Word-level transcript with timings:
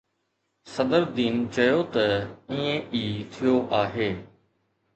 صدرالدين 0.73 1.35
چيو 1.55 1.81
ته 1.93 2.05
ائين 2.49 2.79
ئي 2.95 3.05
ٿيو 3.31 3.55
آهي. 3.81 4.11